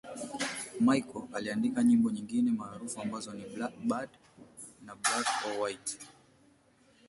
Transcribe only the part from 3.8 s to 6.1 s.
'Bad' na 'Black or White'.